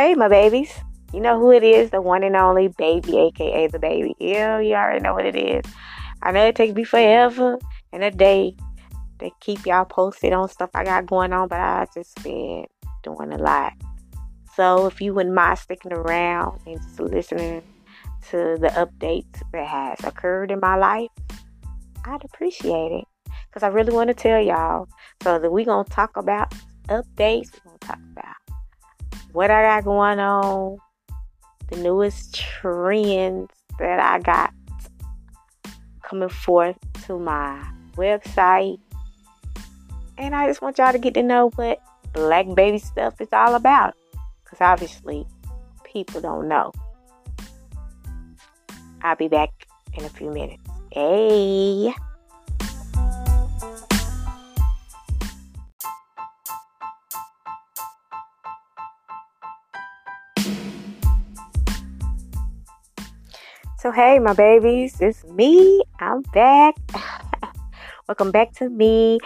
[0.00, 0.72] Hey, my babies.
[1.12, 4.14] You know who it is, the one and only baby, aka the baby.
[4.18, 5.62] Yeah, you already know what it is.
[6.22, 7.58] I know it takes me forever
[7.92, 8.56] and a day
[9.18, 12.64] to keep y'all posted on stuff I got going on, but I just been
[13.02, 13.74] doing a lot.
[14.56, 17.62] So if you wouldn't mind sticking around and just listening
[18.30, 21.10] to the updates that has occurred in my life,
[22.06, 23.04] I'd appreciate it.
[23.50, 24.88] Because I really want to tell y'all.
[25.22, 26.54] So that we gonna talk about
[26.88, 27.52] updates.
[27.52, 28.39] We're gonna talk about
[29.32, 30.78] what I got going on,
[31.68, 34.52] the newest trends that I got
[36.02, 36.76] coming forth
[37.06, 38.78] to my website.
[40.18, 41.80] And I just want y'all to get to know what
[42.12, 43.94] black baby stuff is all about.
[44.44, 45.26] Because obviously,
[45.84, 46.72] people don't know.
[49.02, 49.50] I'll be back
[49.94, 50.62] in a few minutes.
[50.92, 51.94] Hey.
[63.80, 65.82] So, hey, my babies, it's me.
[66.00, 66.74] I'm back.
[68.08, 69.18] Welcome back to me,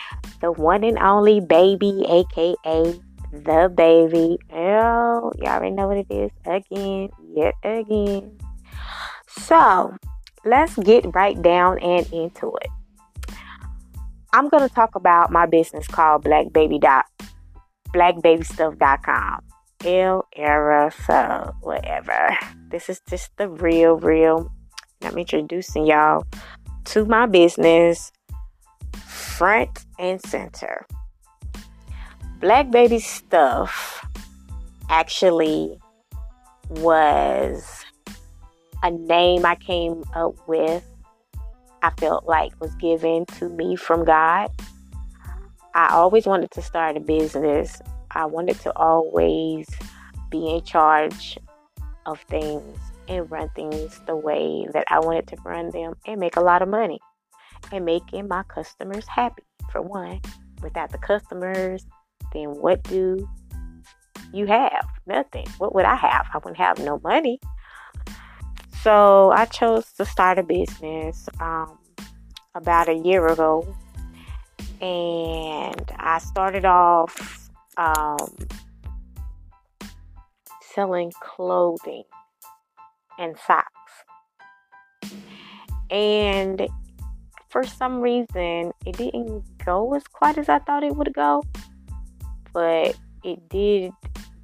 [0.43, 2.95] the one and only baby, aka
[3.33, 4.39] the baby.
[4.53, 8.39] Oh, y'all already know what it is again, yet again.
[9.27, 9.97] So,
[10.45, 13.35] let's get right down and into it.
[14.33, 17.07] I'm going to talk about my business called Black Baby dot
[17.93, 19.41] blacbabistuff.com.
[19.85, 22.39] L era, so whatever.
[22.75, 24.51] This is just the real, real.
[25.01, 26.27] I'm introducing y'all
[26.87, 28.11] to my business
[29.07, 30.85] front and center.
[32.41, 34.05] Black Baby Stuff
[34.91, 35.79] actually
[36.69, 37.85] was
[38.83, 40.85] a name I came up with.
[41.81, 44.51] I felt like was given to me from God.
[45.77, 47.81] I always wanted to start a business
[48.17, 49.69] I wanted to always
[50.31, 51.39] be in charge
[52.07, 52.79] of things
[53.09, 56.63] and run things the way that I wanted to run them and make a lot
[56.63, 57.01] of money
[57.73, 59.43] and making my customers happy.
[59.73, 60.21] For one,
[60.63, 61.85] without the customers,
[62.33, 63.29] then what do
[64.33, 64.87] you have?
[65.07, 65.47] Nothing.
[65.59, 66.27] What would I have?
[66.33, 67.41] I wouldn't have no money.
[68.83, 71.79] So I chose to start a business um,
[72.55, 73.75] about a year ago.
[74.81, 78.37] And I started off um,
[80.75, 82.05] selling clothing
[83.19, 83.69] and socks.
[85.91, 86.67] And
[87.49, 91.43] for some reason, it didn't go as quite as I thought it would go,
[92.53, 93.93] but it did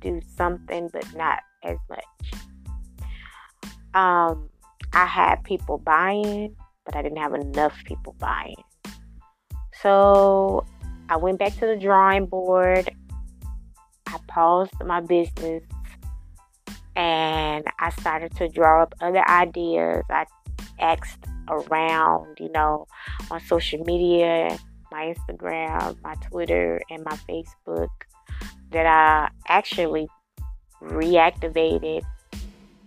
[0.01, 2.41] do something, but not as much.
[3.95, 4.49] Um,
[4.93, 6.55] I had people buying,
[6.85, 8.63] but I didn't have enough people buying.
[9.83, 10.65] So
[11.09, 12.91] I went back to the drawing board
[14.13, 15.63] I paused my business
[16.97, 20.05] and I started to draw up other ideas.
[20.11, 20.27] I
[20.79, 22.87] asked around, you know,
[23.31, 24.59] on social media,
[24.91, 27.89] my Instagram, my Twitter, and my Facebook
[28.71, 30.09] that I actually
[30.83, 32.03] reactivated.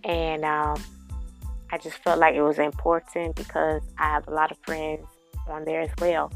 [0.04, 0.82] And um,
[1.72, 5.06] I just felt like it was important because I have a lot of friends
[5.48, 6.32] on there as well.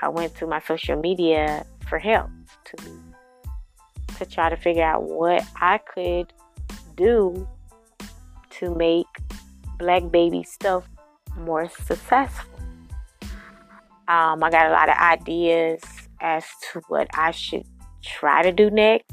[0.00, 2.30] I went to my social media for help
[2.64, 2.76] to
[4.18, 6.32] to try to figure out what I could
[7.02, 7.48] do
[8.58, 9.06] to make
[9.78, 10.88] black baby stuff
[11.36, 12.50] more successful.
[14.08, 15.80] Um, I got a lot of ideas
[16.20, 17.64] as to what I should
[18.02, 19.10] try to do next.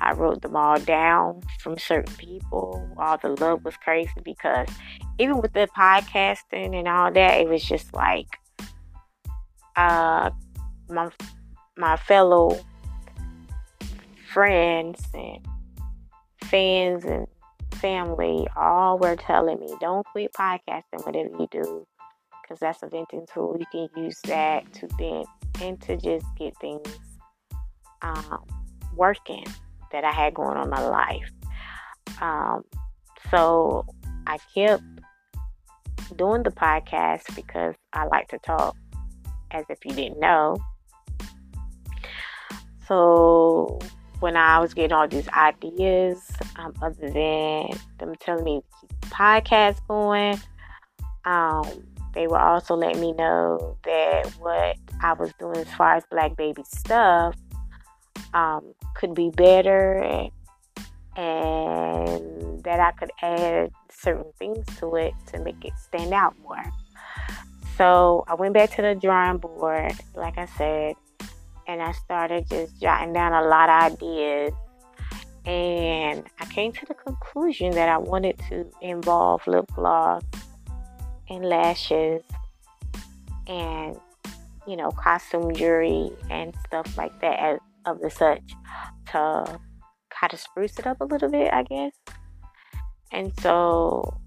[0.00, 2.88] I wrote them all down from certain people.
[2.98, 4.68] All the love was crazy because
[5.18, 8.26] even with the podcasting and all that, it was just like
[9.76, 10.30] uh,
[10.88, 11.10] my
[11.76, 12.58] my fellow
[14.32, 15.46] friends and
[16.44, 17.26] fans and
[17.74, 21.86] family all were telling me don't quit podcasting whatever you do
[22.42, 23.56] because that's a venting tool.
[23.58, 25.26] You can use that to vent
[25.62, 26.86] and to just get things
[28.02, 28.44] um,
[28.94, 29.44] working
[29.92, 31.30] that i had going on my life.
[32.20, 32.62] Um,
[33.30, 33.86] so
[34.26, 34.82] i kept
[36.16, 38.76] doing the podcast because i like to talk
[39.50, 40.56] as if you didn't know.
[42.86, 43.78] So
[44.24, 46.18] when I was getting all these ideas,
[46.56, 50.40] um, other than them telling me to keep the podcast going,
[51.26, 51.66] um,
[52.14, 56.38] they were also letting me know that what I was doing as far as Black
[56.38, 57.36] Baby stuff
[58.32, 60.30] um, could be better and,
[61.18, 66.64] and that I could add certain things to it to make it stand out more.
[67.76, 70.94] So I went back to the drawing board, like I said,
[71.66, 74.52] and I started just jotting down a lot of ideas.
[75.46, 80.22] And I came to the conclusion that I wanted to involve lip gloss
[81.28, 82.22] and lashes
[83.46, 83.98] and,
[84.66, 88.40] you know, costume jewelry and stuff like that as, of the such
[89.12, 89.60] to
[90.10, 91.92] kind of spruce it up a little bit, I guess.
[93.12, 94.18] And so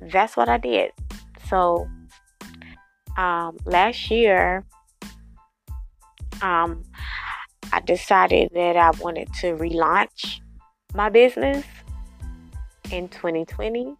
[0.00, 0.92] that's what I did.
[1.48, 1.86] So
[3.18, 4.64] um, last year,
[6.42, 6.82] um,
[7.72, 10.40] I decided that I wanted to relaunch
[10.94, 11.64] my business
[12.90, 13.94] in 2020.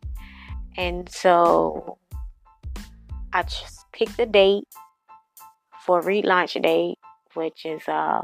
[0.77, 1.99] And so
[3.33, 4.65] I just picked a date
[5.85, 6.99] for relaunch date,
[7.35, 8.23] which is uh,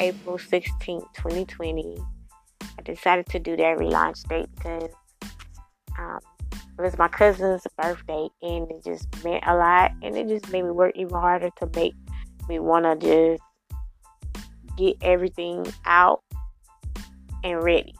[0.00, 1.98] April 16th, 2020.
[2.62, 4.90] I decided to do that relaunch date because
[5.98, 6.18] um,
[6.78, 10.62] it was my cousin's birthday and it just meant a lot and it just made
[10.62, 11.94] me work even harder to make
[12.48, 13.42] me want to just
[14.76, 16.22] get everything out
[17.44, 17.94] and ready.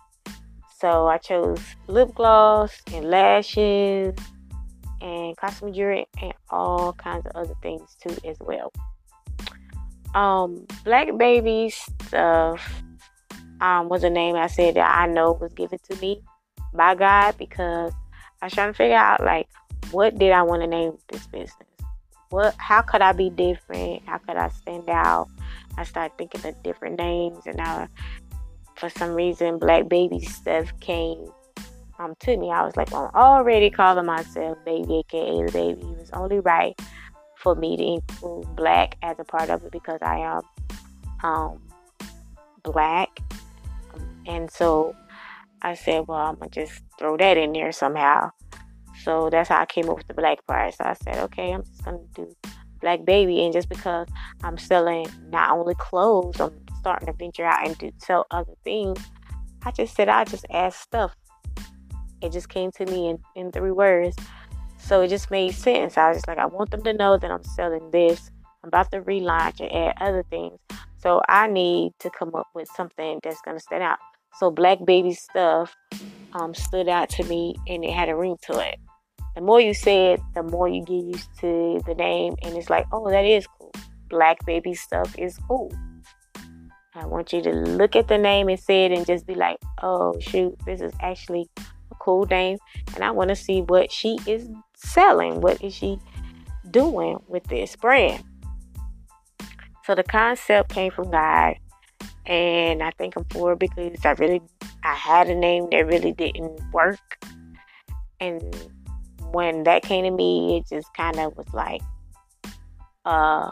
[0.78, 4.14] So I chose lip gloss and lashes
[5.00, 8.72] and costume jewelry and all kinds of other things too as well.
[10.14, 12.82] Um, Black Baby stuff
[13.60, 16.22] um, was a name I said that I know was given to me
[16.72, 17.92] by God because
[18.40, 19.48] I was trying to figure out like
[19.90, 21.67] what did I want to name this business?
[22.30, 24.02] What how could I be different?
[24.06, 25.28] How could I stand out?
[25.76, 27.88] I started thinking of different names and I
[28.76, 31.26] for some reason black baby stuff came
[31.98, 32.50] um to me.
[32.50, 35.80] I was like, well, I'm already calling myself baby aka the baby.
[35.80, 36.78] It was only right
[37.36, 40.42] for me to include black as a part of it because I am
[41.22, 41.60] um
[42.62, 43.20] black.
[44.26, 44.94] and so
[45.62, 48.30] I said, well, I'm gonna just throw that in there somehow.
[49.04, 50.74] So that's how I came up with the black part.
[50.74, 52.34] So I said, okay, I'm just gonna do
[52.80, 54.06] black baby, and just because
[54.42, 58.98] I'm selling not only clothes, I'm starting to venture out and do sell other things.
[59.64, 61.16] I just said I just add stuff.
[62.20, 64.16] It just came to me in, in three words.
[64.78, 65.98] So it just made sense.
[65.98, 68.30] I was just like, I want them to know that I'm selling this.
[68.62, 70.58] I'm about to relaunch and add other things.
[70.98, 73.98] So I need to come up with something that's gonna stand out.
[74.38, 75.74] So Black Baby stuff
[76.32, 78.78] um, stood out to me and it had a ring to it.
[79.38, 82.68] The more you say it, the more you get used to the name, and it's
[82.68, 83.70] like, oh, that is cool.
[84.10, 85.72] Black Baby stuff is cool.
[86.96, 89.58] I want you to look at the name and say it and just be like,
[89.80, 92.58] oh, shoot, this is actually a cool name.
[92.96, 95.40] And I want to see what she is selling.
[95.40, 96.00] What is she
[96.72, 98.24] doing with this brand?
[99.84, 101.54] So the concept came from God
[102.26, 104.42] and I thank him for it because I really
[104.82, 107.24] I had a name that really didn't work,
[108.18, 108.42] and
[109.32, 111.82] when that came to me, it just kind of was like
[113.04, 113.50] uh,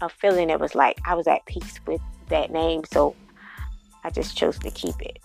[0.00, 3.14] a feeling that was like I was at peace with that name, so
[4.02, 5.18] I just chose to keep it.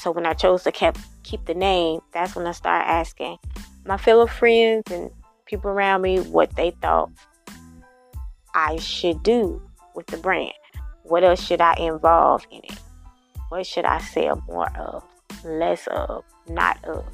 [0.00, 3.38] So when I chose to keep keep the name, that's when I started asking
[3.84, 5.10] my fellow friends and
[5.46, 7.10] people around me what they thought
[8.54, 9.62] I should do
[9.94, 10.52] with the brand.
[11.04, 12.78] What else should I involve in it?
[13.48, 15.04] What should I sell more of,
[15.44, 17.04] less of, not of?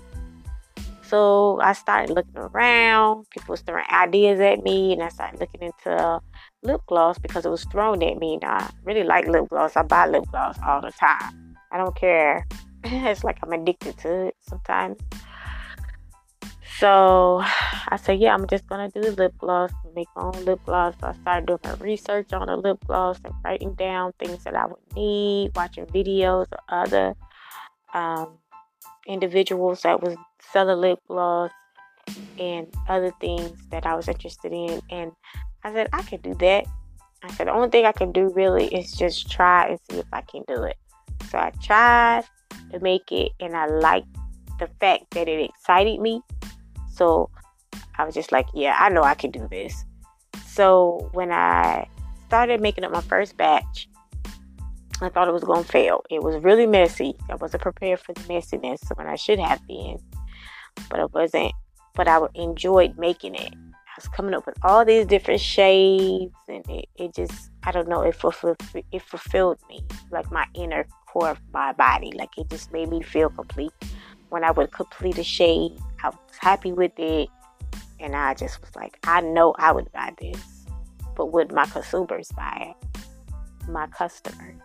[1.13, 3.29] So I started looking around.
[3.29, 6.21] People was throwing ideas at me, and I started looking into
[6.63, 8.39] lip gloss because it was thrown at me.
[8.41, 9.77] And I really like lip gloss.
[9.77, 11.59] I buy lip gloss all the time.
[11.71, 12.47] I don't care.
[12.85, 14.97] it's like I'm addicted to it sometimes.
[16.79, 20.95] So I said, yeah, I'm just gonna do lip gloss, make my own lip gloss.
[20.99, 24.57] So I started doing my research on the lip gloss and writing down things that
[24.57, 27.15] I would need, watching videos of other
[27.93, 28.39] um,
[29.07, 30.17] individuals that was
[30.53, 31.51] selling lip gloss
[32.39, 34.81] and other things that I was interested in.
[34.91, 35.13] And
[35.65, 36.67] I said, I can do that.
[37.23, 40.07] I said, the only thing I can do really is just try and see if
[40.13, 40.77] I can do it.
[41.31, 42.25] So I tried
[42.73, 44.09] to make it, and I liked
[44.59, 46.21] the fact that it excited me
[46.93, 47.31] so
[47.99, 49.85] I was just like, yeah, I know I can do this.
[50.47, 51.89] So when I
[52.29, 53.89] started making up my first batch,
[55.01, 56.05] I thought it was going to fail.
[56.11, 57.15] It was really messy.
[57.29, 59.99] I wasn't prepared for the messiness when I should have been,
[60.91, 61.53] but it wasn't.
[61.95, 63.53] But I enjoyed making it.
[63.53, 67.89] I was coming up with all these different shades, and it, it just, I don't
[67.89, 68.57] know, it, fulfilled,
[68.91, 72.11] it fulfilled me, like my inner core of my body.
[72.13, 73.73] Like it just made me feel complete
[74.31, 75.79] when I would complete a shade.
[76.03, 77.29] I was happy with it.
[78.01, 80.67] And I just was like, I know I would buy this.
[81.15, 83.69] But would my consumers buy it?
[83.69, 84.57] My customers.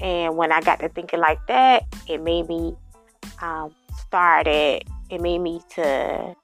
[0.00, 2.74] And when I got to thinking like that, it made me
[3.42, 3.74] um,
[4.08, 6.34] started, it made me to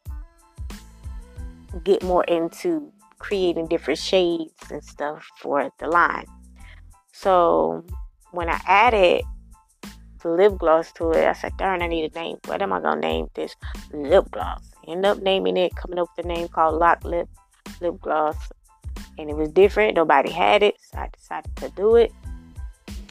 [1.83, 6.27] get more into creating different shades and stuff for the line.
[7.13, 7.85] So
[8.33, 9.23] when I added
[10.23, 12.37] the lip gloss to it, I said, darn, I need a name.
[12.45, 13.55] What am I gonna name this
[13.93, 14.63] lip gloss?
[14.87, 17.29] End up naming it, coming up with a name called Lock Lip
[17.81, 18.37] Lip Gloss.
[19.19, 19.97] And it was different.
[19.97, 20.77] Nobody had it.
[20.81, 22.13] So I decided to do it.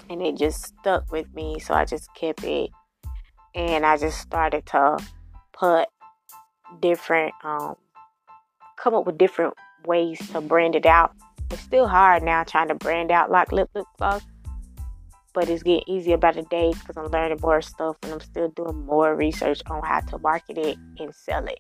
[0.10, 1.60] And it just stuck with me.
[1.60, 2.70] So I just kept it.
[3.56, 4.98] And I just started to
[5.54, 5.88] put
[6.82, 7.76] different um
[8.78, 9.54] come up with different
[9.86, 11.14] ways to brand it out.
[11.52, 14.24] It's still hard now trying to brand out like lip lip gloss,
[15.34, 18.50] but it's getting easier by the day because I'm learning more stuff and I'm still
[18.50, 21.60] doing more research on how to market it and sell it.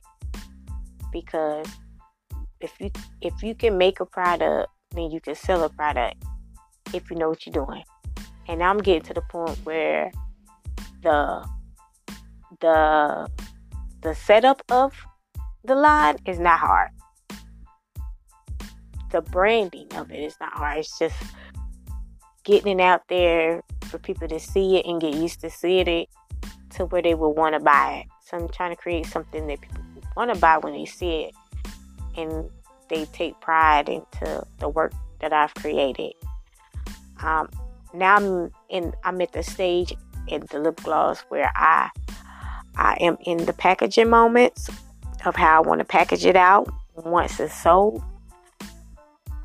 [1.11, 1.67] Because
[2.59, 2.89] if you
[3.21, 6.23] if you can make a product, then you can sell a product
[6.93, 7.83] if you know what you're doing.
[8.47, 10.11] And I'm getting to the point where
[11.01, 11.47] the
[12.63, 13.27] the
[14.01, 14.93] the setup of
[15.63, 16.89] the line is not hard
[19.13, 20.79] the branding of it is not hard.
[20.79, 21.15] It's just
[22.43, 26.09] getting it out there for people to see it and get used to seeing it
[26.71, 28.07] to where they will want to buy it.
[28.25, 29.81] So I'm trying to create something that people
[30.17, 31.35] want to buy when they see it
[32.17, 32.49] and
[32.89, 34.91] they take pride into the work
[35.21, 36.13] that I've created.
[37.21, 37.49] Um,
[37.93, 39.93] now I'm in I'm at the stage
[40.27, 41.89] in the lip gloss where I
[42.75, 44.69] I am in the packaging moments
[45.25, 48.03] of how I want to package it out once it's sold.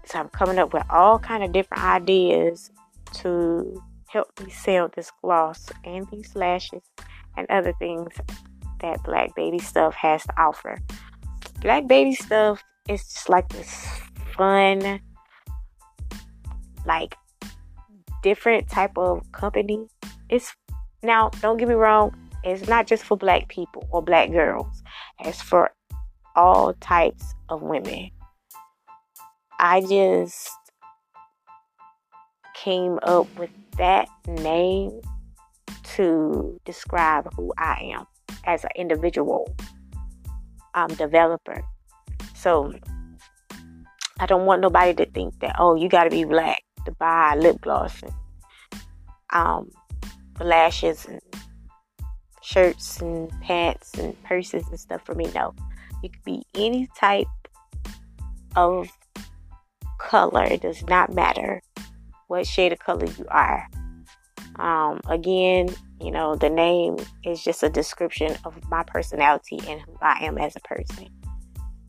[0.04, 2.70] So I'm coming up with all kind of different ideas
[3.14, 6.82] to help me sell this gloss and these lashes
[7.36, 8.14] and other things
[8.80, 10.78] that Black Baby Stuff has to offer.
[11.60, 13.86] Black Baby Stuff is just like this
[14.34, 15.00] fun,
[16.86, 17.14] like
[18.22, 19.86] different type of company.
[20.30, 20.54] It's
[21.02, 22.14] now don't get me wrong,
[22.44, 24.82] it's not just for black people or black girls.
[25.20, 25.70] It's for
[26.36, 28.10] all types of women.
[29.58, 30.50] I just
[32.54, 35.00] came up with that name
[35.94, 38.04] to describe who I am
[38.44, 39.54] as an individual
[40.74, 41.62] um, developer.
[42.34, 42.72] So
[44.20, 47.34] I don't want nobody to think that oh you got to be black to buy
[47.36, 48.12] lip gloss and
[49.30, 49.70] um,
[50.40, 51.20] lashes and
[52.42, 55.28] shirts and pants and purses and stuff for me.
[55.34, 55.54] No,
[56.02, 57.26] you could be any type
[58.56, 58.88] of
[59.98, 60.44] color.
[60.44, 61.62] It does not matter
[62.28, 63.68] what shade of color you are.
[64.56, 65.68] Um, again,
[66.00, 70.38] you know, the name is just a description of my personality and who I am
[70.38, 71.08] as a person.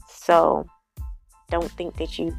[0.08, 0.65] So
[1.50, 2.36] don't think that you,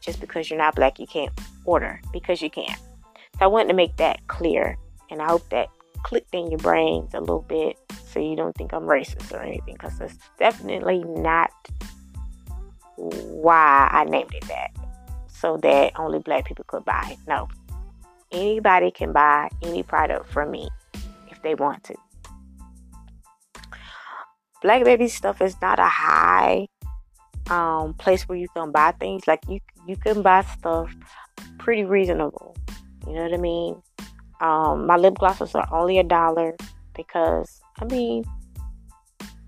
[0.00, 1.32] just because you're not black, you can't
[1.64, 2.78] order because you can't.
[3.38, 4.78] So I wanted to make that clear,
[5.10, 5.68] and I hope that
[6.04, 9.74] clicked in your brains a little bit so you don't think I'm racist or anything
[9.74, 11.50] because that's definitely not
[12.96, 14.70] why I named it that
[15.26, 17.16] so that only black people could buy.
[17.26, 17.48] No.
[18.30, 20.68] Anybody can buy any product from me
[21.30, 21.94] if they want to.
[24.62, 26.68] Black baby stuff is not a high
[27.50, 29.26] um, place where you can buy things.
[29.26, 30.94] Like you you can buy stuff
[31.58, 32.56] pretty reasonable.
[33.06, 33.82] You know what I mean?
[34.44, 36.54] Um, my lip glosses are only a dollar
[36.94, 38.24] because I mean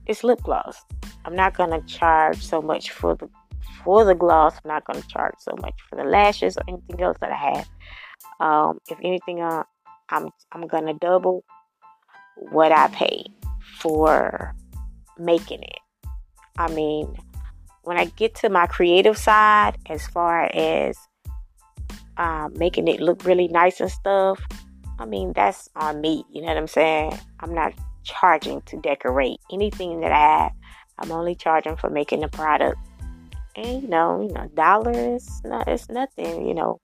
[0.07, 0.83] it's lip gloss.
[1.27, 3.29] I'm not gonna charge so much for the
[3.85, 4.55] for the gloss.
[4.65, 7.69] I'm not to charge so much for the lashes or anything else that I have.
[8.41, 9.65] Um, if anything, uh,
[10.09, 11.45] I'm I'm gonna double
[12.37, 13.29] what I paid
[13.79, 14.55] for
[15.19, 16.09] making it.
[16.57, 17.15] I mean,
[17.83, 20.97] when I get to my creative side, as far as
[22.17, 24.41] um, making it look really nice and stuff,
[24.99, 26.25] I mean that's on me.
[26.31, 27.19] You know what I'm saying?
[27.41, 27.73] I'm not
[28.05, 30.53] charging to decorate anything that I have.
[30.99, 32.79] I'm only charging for making the product
[33.57, 36.81] and you know, you know, dollars, not it's nothing, you know.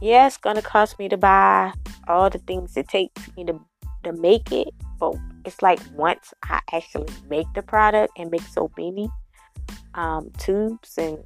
[0.00, 1.72] Yeah, it's gonna cost me to buy
[2.06, 3.60] all the things it takes me to
[4.04, 4.68] to make it,
[4.98, 9.08] but it's like once I actually make the product and make so many
[9.94, 11.18] um, tubes and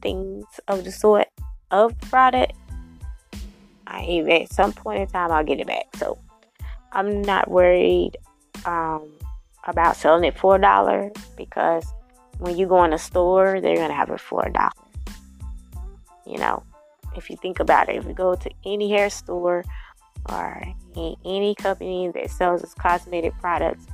[0.00, 1.26] things of the sort
[1.70, 2.52] of product,
[3.88, 5.96] I at some point in time I'll get it back.
[5.96, 6.18] So
[6.92, 8.12] I'm not worried
[8.64, 9.10] um,
[9.64, 11.84] about selling it for a dollar because
[12.38, 14.70] when you go in a store, they're gonna have it for a dollar.
[16.26, 16.62] You know,
[17.16, 19.64] if you think about it, if you go to any hair store
[20.28, 20.62] or
[20.94, 23.86] any company that sells its cosmetic products,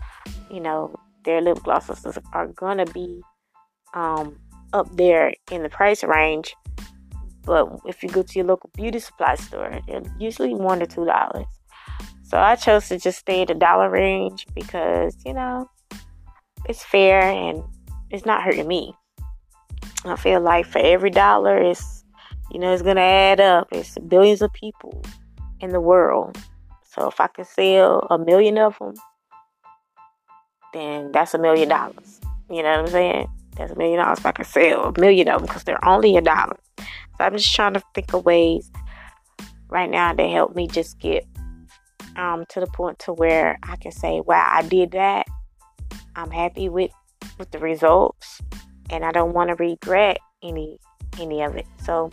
[0.50, 3.22] you know, their lip glosses are gonna be
[3.94, 4.38] um,
[4.72, 6.54] up there in the price range.
[7.44, 11.04] But if you go to your local beauty supply store, they're usually one to two
[11.04, 11.46] dollars.
[12.22, 15.68] So I chose to just stay at the dollar range because, you know,
[16.68, 17.62] it's fair and
[18.10, 18.94] it's not hurting me.
[20.04, 22.04] I feel like for every dollar, it's
[22.50, 23.68] you know, it's going to add up.
[23.72, 25.02] It's billions of people
[25.60, 26.38] in the world.
[26.84, 28.94] So if I can sell a million of them,
[30.72, 32.20] then that's a million dollars.
[32.48, 33.28] You know what I'm saying?
[33.56, 36.16] That's a million dollars if I can sell a million of them because they're only
[36.16, 36.56] a dollar.
[37.16, 38.70] So I'm just trying to think of ways
[39.68, 41.26] right now to help me just get
[42.16, 45.26] um, to the point to where I can say, "Wow, I did that.
[46.16, 46.90] I'm happy with
[47.38, 48.40] with the results,
[48.90, 50.78] and I don't want to regret any
[51.18, 52.10] any of it." So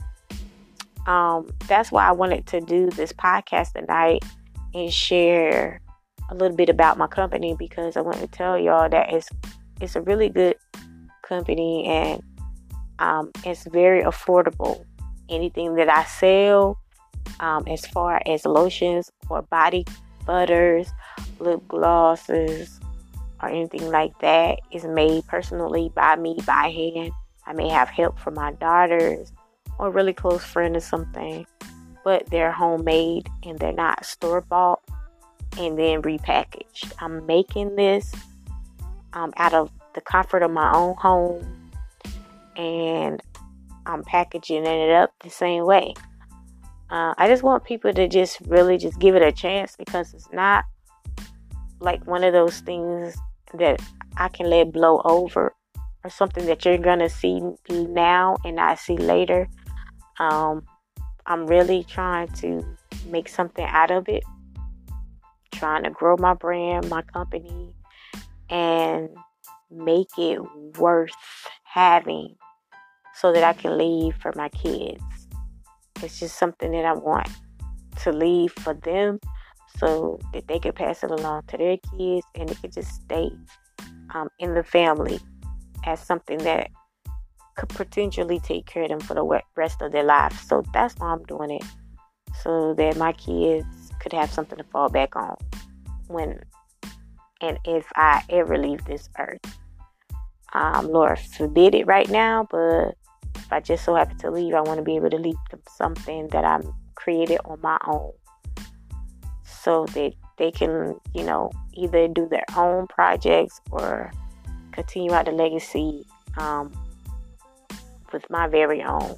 [1.07, 4.23] um, that's why I wanted to do this podcast tonight
[4.73, 5.81] and share
[6.29, 9.29] a little bit about my company because I want to tell y'all that it's
[9.81, 10.55] it's a really good
[11.23, 12.21] company and
[12.99, 14.85] um, it's very affordable.
[15.31, 16.77] Anything that I sell,
[17.39, 19.85] um, as far as lotions or body
[20.25, 20.91] butters,
[21.39, 22.79] lip glosses,
[23.41, 27.13] or anything like that, is made personally by me by hand.
[27.47, 29.31] I may have help from my daughters
[29.79, 31.47] or really close friend or something,
[32.03, 34.81] but they're homemade and they're not store bought
[35.57, 36.91] and then repackaged.
[36.99, 38.13] I'm making this
[39.13, 41.71] um, out of the comfort of my own home
[42.55, 43.21] and
[43.85, 45.93] I'm packaging it up the same way.
[46.89, 50.29] Uh, I just want people to just really just give it a chance because it's
[50.33, 50.65] not
[51.79, 53.15] like one of those things
[53.53, 53.81] that
[54.17, 55.55] I can let blow over
[56.03, 59.47] or something that you're gonna see now and not see later.
[60.19, 60.65] Um,
[61.25, 62.63] I'm really trying to
[63.07, 64.23] make something out of it,
[65.53, 67.73] trying to grow my brand, my company,
[68.49, 69.09] and
[69.69, 70.39] make it
[70.77, 71.11] worth
[71.63, 72.35] having
[73.21, 75.03] so that I can leave for my kids.
[76.01, 77.29] It's just something that I want
[78.01, 79.19] to leave for them
[79.77, 83.29] so that they can pass it along to their kids and it can just stay
[84.15, 85.19] um, in the family
[85.85, 86.71] as something that
[87.55, 90.39] could potentially take care of them for the rest of their lives.
[90.41, 91.63] So that's why I'm doing it.
[92.41, 95.35] So that my kids could have something to fall back on
[96.07, 96.41] when
[97.39, 99.39] and if I ever leave this earth.
[100.53, 102.95] Um, Lord forbid it right now, but
[103.51, 105.59] if I just so happen to leave, I want to be able to leave them
[105.75, 106.61] something that I
[106.95, 108.13] created on my own
[109.43, 114.09] so that they can, you know, either do their own projects or
[114.71, 116.05] continue out the legacy
[116.37, 116.71] um,
[118.13, 119.17] with my very own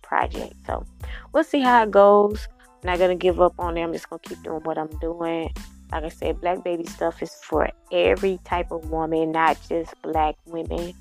[0.00, 0.54] project.
[0.66, 0.86] So
[1.34, 2.48] we'll see how it goes.
[2.82, 3.82] I'm not gonna give up on it.
[3.82, 5.52] I'm just gonna keep doing what I'm doing.
[5.92, 10.36] Like I said, black baby stuff is for every type of woman, not just black
[10.46, 10.94] women.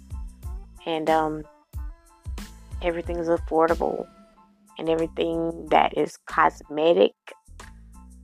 [0.85, 1.43] And um,
[2.81, 4.07] everything is affordable,
[4.77, 7.13] and everything that is cosmetic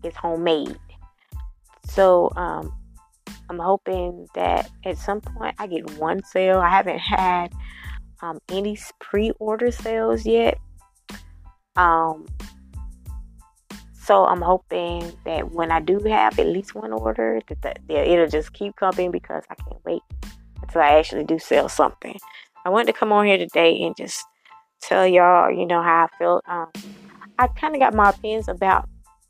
[0.04, 0.78] is homemade.
[1.86, 2.74] So um,
[3.50, 6.60] I'm hoping that at some point I get one sale.
[6.60, 7.54] I haven't had
[8.22, 10.58] um, any pre-order sales yet.
[11.76, 12.28] Um,
[13.94, 18.28] so I'm hoping that when I do have at least one order, that, that, it'll
[18.28, 20.02] just keep coming because I can't wait
[20.62, 22.18] until I actually do sell something.
[22.66, 24.24] I wanted to come on here today and just
[24.82, 26.42] tell y'all, you know, how I feel.
[26.48, 26.68] Um,
[27.38, 28.88] I kind of got my opinions about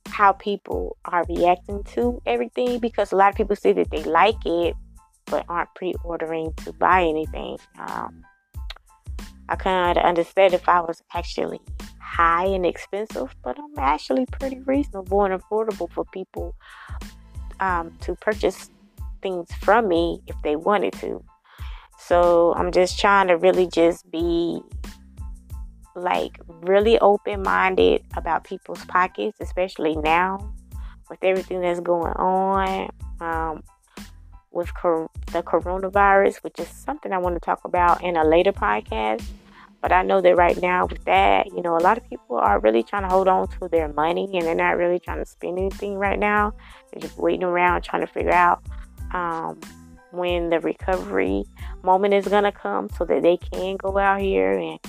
[0.07, 4.43] how people are reacting to everything because a lot of people say that they like
[4.45, 4.75] it
[5.25, 7.57] but aren't pre-ordering to buy anything.
[7.77, 8.23] Um,
[9.47, 11.61] I kind of understand if I was actually
[11.99, 16.55] high and expensive, but I'm actually pretty reasonable and affordable for people
[17.59, 18.71] um, to purchase
[19.21, 21.23] things from me if they wanted to.
[21.99, 24.61] So I'm just trying to really just be
[25.95, 30.53] like really open minded about people's pockets, especially now
[31.09, 33.63] with everything that's going on um,
[34.51, 38.53] with cor- the coronavirus, which is something I want to talk about in a later
[38.53, 39.23] podcast.
[39.81, 42.59] But I know that right now, with that, you know, a lot of people are
[42.59, 45.57] really trying to hold on to their money and they're not really trying to spend
[45.57, 46.53] anything right now.
[46.91, 48.61] They're just waiting around trying to figure out
[49.13, 49.59] um,
[50.11, 51.43] when the recovery
[51.83, 54.79] moment is going to come so that they can go out here and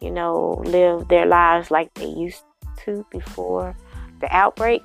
[0.00, 2.42] you know, live their lives like they used
[2.84, 3.76] to before
[4.20, 4.82] the outbreak.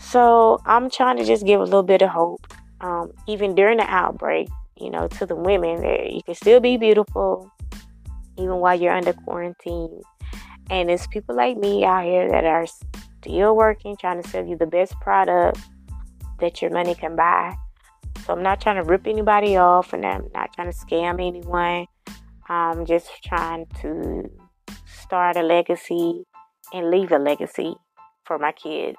[0.00, 3.88] So I'm trying to just give a little bit of hope, um, even during the
[3.88, 7.50] outbreak, you know, to the women that you can still be beautiful
[8.36, 10.02] even while you're under quarantine.
[10.70, 12.66] And it's people like me out here that are
[13.20, 15.60] still working, trying to sell you the best product
[16.40, 17.54] that your money can buy.
[18.24, 21.86] So I'm not trying to rip anybody off and I'm not trying to scam anyone.
[22.48, 24.30] I'm just trying to
[24.86, 26.24] start a legacy
[26.72, 27.74] and leave a legacy
[28.24, 28.96] for my kids.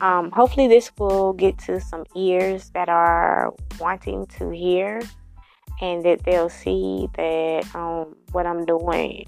[0.00, 5.00] Um, hopefully, this will get to some ears that are wanting to hear
[5.80, 9.24] and that they'll see that um, what I'm doing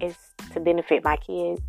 [0.00, 0.16] is
[0.52, 1.60] to benefit my kids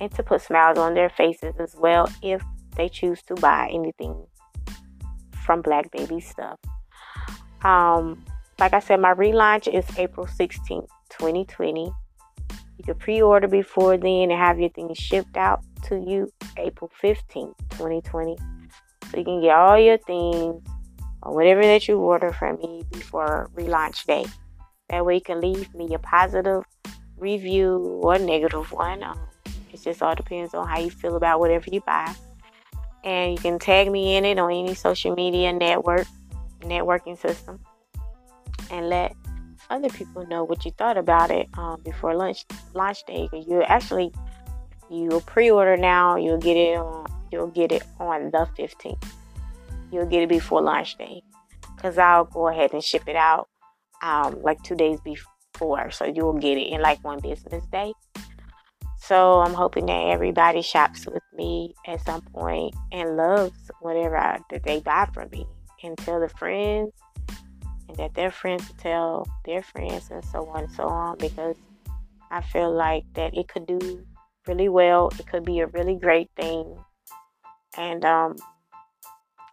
[0.00, 2.42] and to put smiles on their faces as well if
[2.76, 4.26] they choose to buy anything
[5.44, 6.58] from Black Baby Stuff.
[7.62, 8.24] Um,
[8.58, 11.92] like I said, my relaunch is April 16th, 2020.
[12.78, 16.90] You can pre order before then and have your things shipped out to you April
[17.02, 18.36] 15th, 2020.
[19.10, 20.62] So you can get all your things
[21.22, 24.24] or whatever that you order from me before relaunch day.
[24.90, 26.64] That way you can leave me a positive
[27.16, 29.02] review or negative one.
[29.02, 29.18] Um,
[29.72, 32.14] it just all depends on how you feel about whatever you buy.
[33.04, 36.06] And you can tag me in it on any social media network,
[36.62, 37.60] networking system,
[38.70, 39.14] and let
[39.70, 43.28] other people know what you thought about it um, before lunch launch day.
[43.32, 44.12] You actually
[44.90, 49.04] you'll pre-order now, you'll get it on you'll get it on the 15th.
[49.90, 51.22] You'll get it before launch day,
[51.76, 53.48] cause I'll go ahead and ship it out
[54.02, 57.92] um, like two days before, so you'll get it in like one business day.
[59.06, 64.40] So I'm hoping that everybody shops with me at some point and loves whatever I,
[64.48, 65.46] that they buy from me,
[65.82, 66.90] and tell their friends,
[67.86, 71.18] and that their friends tell their friends, and so on and so on.
[71.18, 71.56] Because
[72.30, 74.06] I feel like that it could do
[74.46, 75.10] really well.
[75.18, 76.74] It could be a really great thing,
[77.76, 78.36] and um,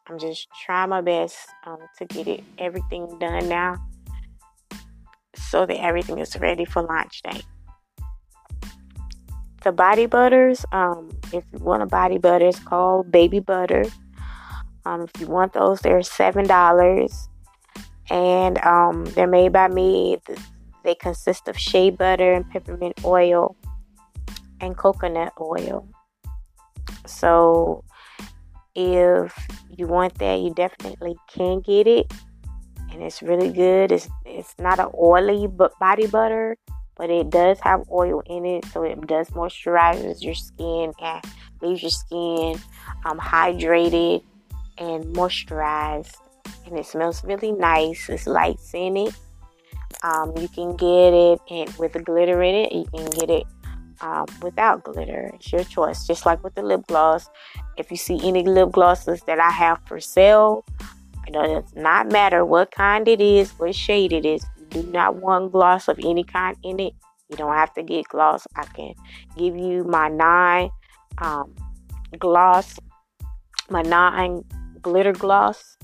[0.08, 3.76] I'm just trying my best um, to get it everything done now,
[5.36, 7.42] so that everything is ready for launch day.
[9.64, 13.86] The body butters, um, if you want a body butter, it's called baby butter.
[14.86, 17.30] Um, if you want those, they're seven dollars,
[18.10, 20.18] and um, they're made by me.
[20.84, 23.56] They consist of shea butter and peppermint oil
[24.60, 25.88] and coconut oil.
[27.06, 27.84] So
[28.74, 29.48] if
[29.78, 32.12] you want that, you definitely can get it.
[32.92, 33.92] And it's really good.
[33.92, 36.58] It's it's not an oily but body butter,
[37.02, 41.26] but it does have oil in it, so it does moisturizes your skin and
[41.60, 42.62] leaves your skin
[43.06, 44.24] um, hydrated
[44.78, 46.14] and moisturized.
[46.68, 48.08] And it smells really nice.
[48.08, 49.16] It's light scented.
[50.04, 52.72] Um, you can get it and with the glitter in it.
[52.72, 53.48] You can get it
[54.02, 55.32] um, without glitter.
[55.34, 56.06] It's your choice.
[56.06, 57.32] Just like with the lip gloss.
[57.78, 60.64] If you see any lip glosses that I have for sale,
[61.26, 64.46] it does not matter what kind it is, what shade it is.
[64.72, 66.94] Do not want gloss of any kind in it.
[67.30, 68.46] You don't have to get gloss.
[68.56, 68.94] I can
[69.38, 70.70] give you my nine
[71.20, 71.56] um,
[72.20, 72.78] gloss,
[73.70, 74.44] my nine
[74.82, 75.78] glitter gloss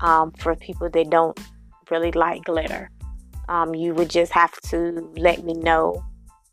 [0.00, 1.38] um, for people that don't
[1.90, 2.90] really like glitter.
[3.48, 6.04] Um, you would just have to let me know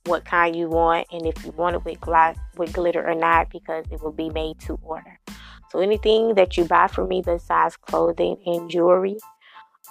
[0.06, 3.50] what kind you want and if you want it with, gloss, with glitter or not
[3.52, 5.20] because it will be made to order.
[5.72, 9.18] So anything that you buy from me besides clothing and jewelry,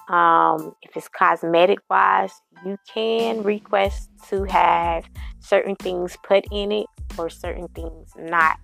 [0.08, 2.32] um, if it's cosmetic wise,
[2.64, 5.04] you can request to have
[5.40, 6.86] certain things put in it
[7.18, 8.56] or certain things not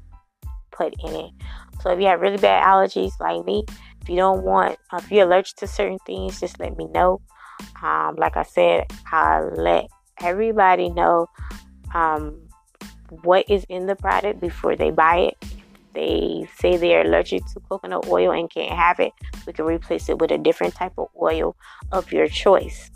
[0.72, 1.30] put in it.
[1.80, 3.64] So if you have really bad allergies like me,
[4.00, 7.20] if you don't want, uh, if you're allergic to certain things, just let me know.
[7.82, 9.86] Um, like I said, I'll let
[10.20, 11.26] everybody know
[11.94, 12.48] um,
[13.22, 15.53] what is in the product before they buy it.
[15.94, 19.12] They say they're allergic to coconut oil and can't have it,
[19.46, 21.56] we can replace it with a different type of oil
[21.92, 22.90] of your choice.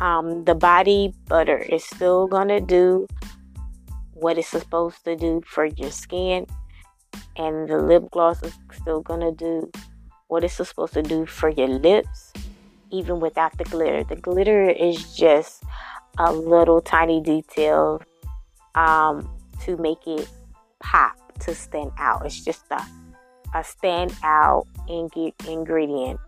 [0.00, 3.06] Um, the body butter is still gonna do
[4.14, 6.46] what it's supposed to do for your skin,
[7.36, 9.70] and the lip gloss is still gonna do
[10.28, 12.32] what it's supposed to do for your lips,
[12.90, 14.04] even without the glitter.
[14.04, 15.64] The glitter is just
[16.18, 18.00] a little tiny detail
[18.74, 19.28] um,
[19.64, 20.28] to make it
[20.80, 22.24] pop to stand out.
[22.26, 22.82] It's just a
[23.54, 26.20] a stand out ing- ingredient.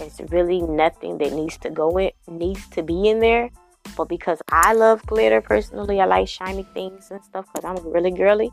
[0.00, 3.50] It's really nothing that needs to go in needs to be in there.
[3.96, 8.10] But because I love glitter personally, I like shiny things and stuff because I'm really
[8.10, 8.50] girly.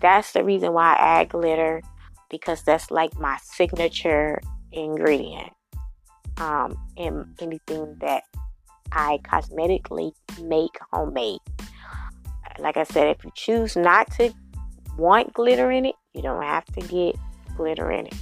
[0.00, 1.82] That's the reason why I add glitter
[2.30, 4.40] because that's like my signature
[4.72, 5.52] ingredient
[6.38, 8.22] um, in anything that
[8.92, 11.40] I cosmetically make homemade.
[12.58, 14.32] Like I said, if you choose not to
[14.96, 17.16] want glitter in it, you don't have to get
[17.56, 18.14] glitter in it.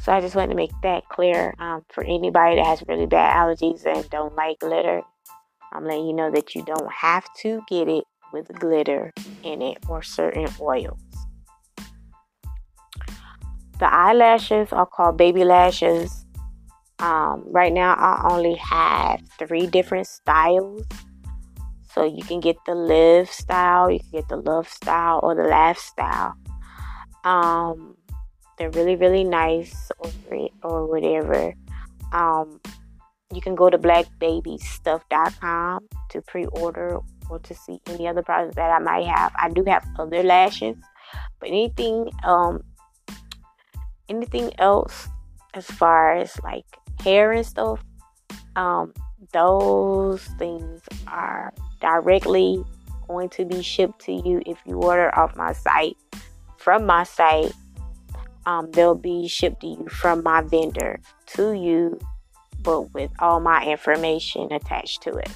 [0.00, 3.34] So I just wanted to make that clear um, for anybody that has really bad
[3.34, 5.02] allergies and don't like glitter.
[5.72, 9.12] I'm letting you know that you don't have to get it with glitter
[9.42, 10.98] in it or certain oils.
[13.78, 16.26] The eyelashes are called baby lashes.
[16.98, 20.84] Um, right now, I only have three different styles.
[21.94, 25.44] So you can get the live style, you can get the love style, or the
[25.44, 26.34] laugh style.
[27.22, 27.96] Um,
[28.58, 30.10] they're really, really nice or,
[30.64, 31.54] or whatever.
[32.12, 32.60] Um,
[33.32, 36.98] you can go to blacbabistuff.com to pre-order
[37.30, 39.32] or to see any other products that I might have.
[39.38, 40.76] I do have other lashes,
[41.38, 42.60] but anything um
[44.08, 45.08] anything else
[45.54, 46.66] as far as like
[47.00, 47.82] hair and stuff,
[48.56, 48.92] um,
[49.34, 52.64] those things are directly
[53.08, 55.96] going to be shipped to you if you order off my site.
[56.56, 57.52] From my site,
[58.46, 61.00] um, they'll be shipped to you from my vendor
[61.34, 61.98] to you,
[62.62, 65.30] but with all my information attached to it.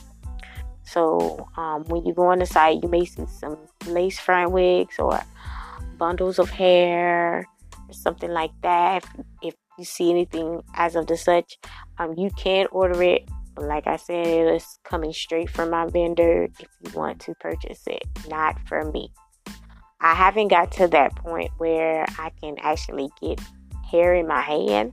[0.84, 4.98] So um, when you go on the site, you may see some lace front wigs
[4.98, 5.20] or
[5.98, 7.46] bundles of hair
[7.88, 9.04] or something like that.
[9.04, 11.58] If, if you see anything as of the such,
[11.98, 13.28] um, you can order it.
[13.60, 17.82] Like I said, it is coming straight from my vendor if you want to purchase
[17.86, 19.12] it, not from me.
[20.00, 23.40] I haven't got to that point where I can actually get
[23.90, 24.92] hair in my hand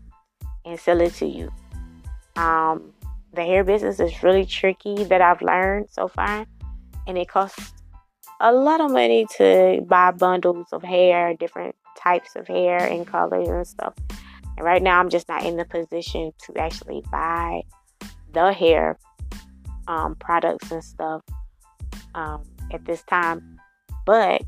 [0.65, 1.51] and sell it to you.
[2.35, 2.93] Um,
[3.33, 6.45] the hair business is really tricky that I've learned so far,
[7.05, 7.73] and it costs
[8.39, 13.47] a lot of money to buy bundles of hair, different types of hair and colors
[13.47, 13.93] and stuff.
[14.57, 17.61] And right now, I'm just not in the position to actually buy
[18.35, 18.99] the hair
[19.87, 21.23] um, products and stuff
[22.13, 23.59] um, at this time.
[24.05, 24.43] But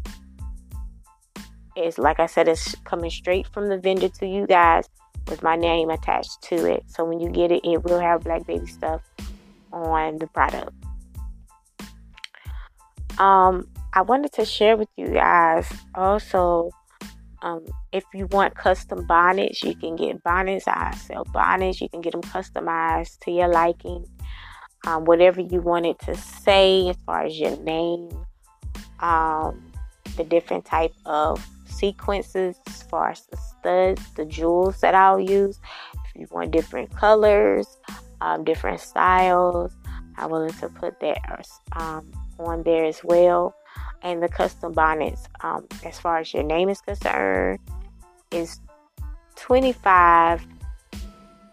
[1.76, 4.88] it's like I said, it's coming straight from the vendor to you guys
[5.28, 6.84] with my name attached to it.
[6.88, 9.02] So when you get it, it will have Black Baby stuff
[9.72, 10.72] on the product.
[13.20, 16.70] Um, I wanted to share with you guys also
[17.42, 20.68] um, if you want custom bonnets, you can get bonnets.
[20.68, 21.82] I sell bonnets.
[21.82, 24.06] You can get them customized to your liking.
[24.86, 28.10] Um, whatever you want it to say as far as your name,
[29.00, 29.72] um,
[30.16, 35.60] the different type of sequences as far as the studs, the jewels that I'll use.
[35.94, 37.68] If you want different colors,
[38.22, 39.76] um, different styles,
[40.18, 43.56] I'm willing to put that um, on there as well
[44.02, 47.60] and the custom bonnets, um, as far as your name is concerned,
[48.32, 48.60] is
[49.36, 50.46] 25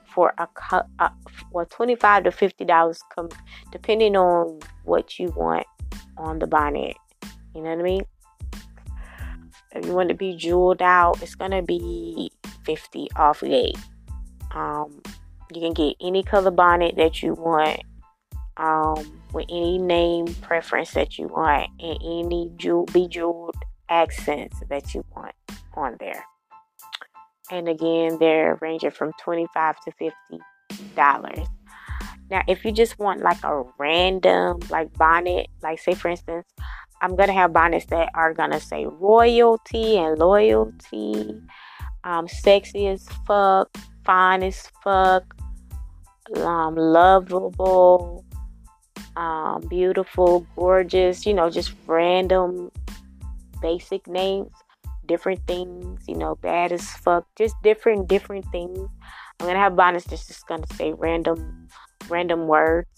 [0.06, 1.08] for a cut, uh,
[1.50, 3.28] well, 25 to 50 dollars, com-
[3.72, 5.66] depending on what you want
[6.16, 6.96] on the bonnet.
[7.54, 8.04] You know what I mean?
[9.72, 12.30] If you want to be jeweled out, it's gonna be
[12.64, 13.76] 50 off gate.
[14.52, 15.02] Um,
[15.52, 17.80] you can get any color bonnet that you want.
[18.57, 23.57] Um, with any name preference that you want and any jewel, bejeweled
[23.88, 25.35] accents that you want
[25.75, 26.25] on there.
[27.51, 30.14] And again, they're ranging from 25 to 50
[30.95, 31.47] dollars.
[32.31, 36.47] Now, if you just want like a random like bonnet, like say for instance,
[37.01, 41.40] I'm gonna have bonnets that are gonna say royalty and loyalty,
[42.05, 43.69] um, sexy as fuck,
[44.05, 45.25] fine as fuck,
[46.37, 48.25] um, lovable,
[49.16, 52.70] um, beautiful, gorgeous, you know, just random
[53.61, 54.50] basic names,
[55.07, 58.79] different things, you know, bad as fuck, just different, different things.
[59.40, 61.68] I'm gonna have bonnets that's just gonna say random,
[62.09, 62.88] random words.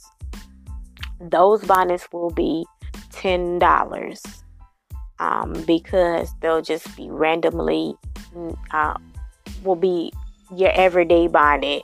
[1.20, 2.66] Those bonnets will be
[3.10, 4.22] ten dollars
[5.18, 7.94] um, because they'll just be randomly,
[8.72, 8.94] uh,
[9.64, 10.12] will be
[10.54, 11.82] your everyday bonnet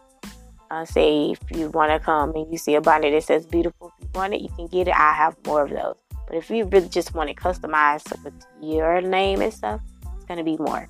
[0.72, 3.92] uh, say if you want to come and you see a bonnet that says beautiful,
[4.14, 4.94] want it, you can get it.
[4.94, 5.96] I have more of those.
[6.26, 9.80] But if you really just want it customized with your name and stuff,
[10.16, 10.88] it's to be more.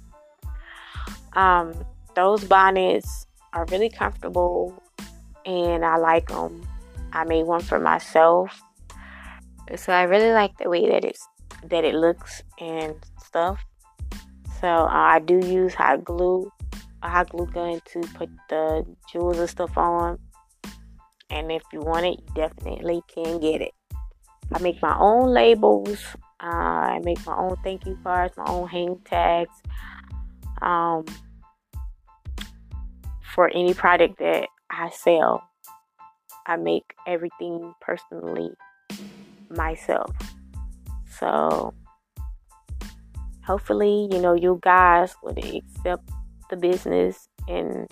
[1.34, 1.74] Um,
[2.14, 4.80] those bonnets are really comfortable
[5.44, 6.62] and I like them.
[7.12, 8.62] I made one for myself.
[9.76, 11.26] So I really like the way that it's
[11.64, 13.64] that it looks and stuff.
[14.60, 16.50] So uh, I do use hot glue
[17.02, 20.18] a hot glue gun to put the jewels and stuff on.
[21.32, 23.72] And if you want it, you definitely can get it.
[24.52, 25.98] I make my own labels.
[26.42, 29.54] Uh, I make my own thank you cards, my own hang tags.
[30.60, 31.06] Um,
[33.34, 35.42] for any product that I sell,
[36.46, 38.50] I make everything personally
[39.48, 40.14] myself.
[41.18, 41.72] So
[43.46, 46.10] hopefully, you know, you guys would accept
[46.50, 47.88] the business and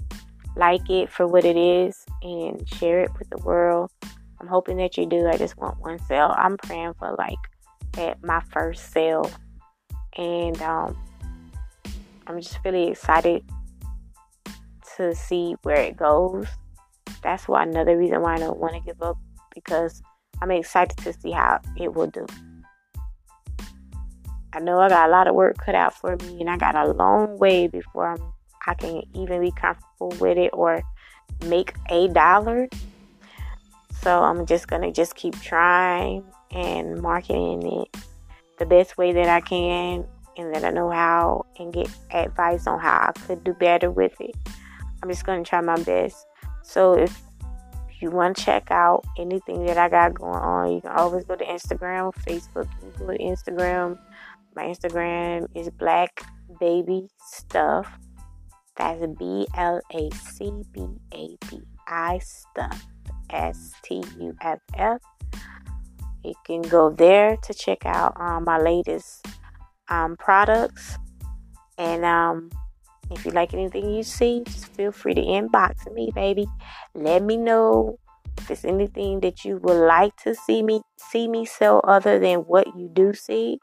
[0.56, 3.90] like it for what it is and share it with the world.
[4.40, 5.28] I'm hoping that you do.
[5.28, 6.34] I just want one sale.
[6.36, 7.38] I'm praying for like
[7.98, 9.30] at my first sale.
[10.16, 10.98] And um,
[12.26, 13.44] I'm just really excited
[14.96, 16.46] to see where it goes.
[17.22, 19.18] That's why another reason why I don't want to give up
[19.54, 20.02] because
[20.40, 22.26] I'm excited to see how it will do.
[24.52, 26.74] I know I got a lot of work cut out for me and I got
[26.74, 28.32] a long way before I'm
[28.66, 30.82] I can even be comfortable with it or
[31.46, 32.68] make a dollar.
[34.02, 37.96] So I'm just gonna just keep trying and marketing it
[38.58, 42.78] the best way that I can and that I know how and get advice on
[42.78, 44.34] how I could do better with it.
[45.02, 46.26] I'm just gonna try my best.
[46.62, 47.20] So if
[48.00, 51.36] you want to check out anything that I got going on, you can always go
[51.36, 52.68] to Instagram, Facebook.
[52.98, 53.98] Go to Instagram.
[54.56, 56.24] My Instagram is Black
[56.58, 57.98] Baby Stuff.
[58.80, 62.86] That's B L A C B A B I Stuff.
[63.32, 65.00] S T U F F.
[66.24, 69.26] You can go there to check out um, my latest
[69.88, 70.98] um, products.
[71.78, 72.50] And um,
[73.10, 76.46] if you like anything you see, just feel free to inbox me, baby.
[76.94, 77.98] Let me know
[78.38, 82.40] if it's anything that you would like to see me see me sell other than
[82.40, 83.58] what you do see.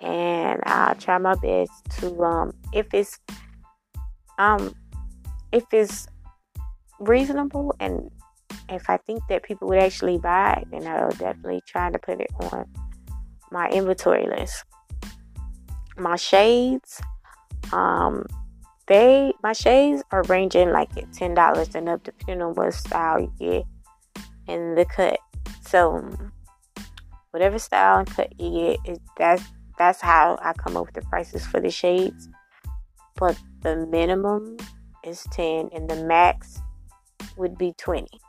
[0.00, 3.18] And I'll try my best to um if it's
[4.38, 4.74] um
[5.52, 6.06] if it's
[7.00, 8.10] reasonable and
[8.68, 12.20] if I think that people would actually buy it, then I'll definitely try to put
[12.20, 12.66] it on
[13.50, 14.64] my inventory list.
[15.96, 17.00] My shades,
[17.72, 18.26] um,
[18.86, 23.20] they my shades are ranging like at ten dollars and up, depending on what style
[23.20, 23.64] you get
[24.46, 25.18] and the cut.
[25.62, 26.10] So
[27.30, 29.42] whatever style and cut you get, is that's
[29.78, 32.28] that's how I come up with the prices for the shades.
[33.18, 34.56] But the minimum
[35.04, 36.60] is ten, and the max
[37.36, 38.20] would be twenty,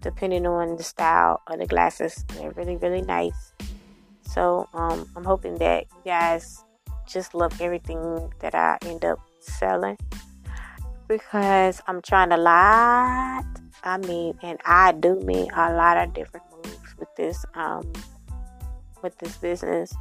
[0.00, 2.24] depending on the style of the glasses.
[2.34, 3.52] They're really really nice.
[4.22, 6.62] So um, I'm hoping that you guys
[7.06, 9.96] just love everything that I end up selling
[11.08, 13.44] because I'm trying a lot.
[13.84, 17.92] I mean, and I do mean a lot of different moves with this um
[19.02, 19.94] with this business.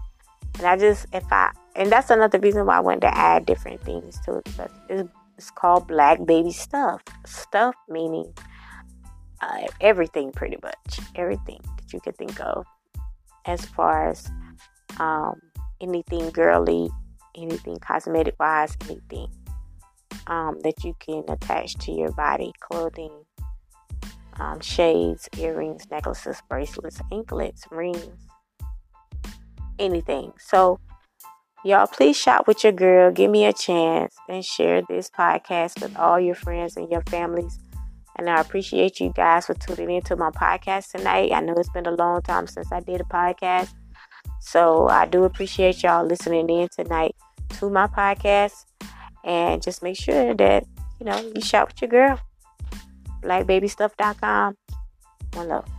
[0.65, 3.81] And I just if I and that's another reason why I wanted to add different
[3.81, 4.49] things to it
[4.89, 7.01] it's, it's called BlacBabiStuff.
[7.27, 8.33] Stuff meaning
[9.41, 12.65] uh, everything, pretty much everything that you could think of,
[13.45, 14.31] as far as
[14.97, 15.39] um,
[15.81, 16.89] anything girly,
[17.35, 19.27] anything cosmetic wise, anything
[20.25, 23.13] um, that you can attach to your body clothing,
[24.39, 28.25] um, shades, earrings, necklaces, bracelets, anklets, rings,
[29.79, 30.33] anything.
[30.39, 30.79] So,
[31.63, 33.11] y'all, please shop with your girl.
[33.11, 37.59] Give me a chance and share this podcast with all your friends and your families.
[38.17, 41.31] And I appreciate you guys for tuning into my podcast tonight.
[41.33, 43.73] I know it's been a long time since I did a podcast.
[44.39, 47.15] So I do appreciate y'all listening in tonight
[47.59, 48.65] to my podcast.
[49.23, 50.65] And just make sure that,
[50.99, 52.19] you know, you shop with your girl.
[53.23, 54.55] BlacBabiStuff.com.
[55.33, 55.74] One love.